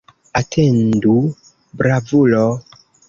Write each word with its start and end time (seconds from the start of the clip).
Atendu, 0.39 1.13
bravulo! 1.83 2.45